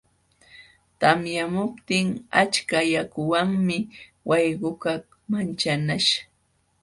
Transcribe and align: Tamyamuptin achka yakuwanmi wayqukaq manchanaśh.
Tamyamuptin 0.99 2.07
achka 2.41 2.79
yakuwanmi 2.93 3.77
wayqukaq 4.29 5.03
manchanaśh. 5.31 6.09